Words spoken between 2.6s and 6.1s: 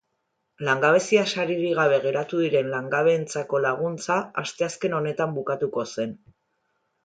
langabeentzako laguntza asteazken honetan bukatuko